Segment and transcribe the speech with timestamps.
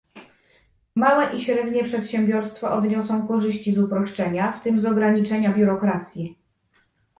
[0.95, 6.37] Małe i średnie przedsiębiorstwa odniosą korzyści z uproszczenia, w tym z ograniczenia biurokracji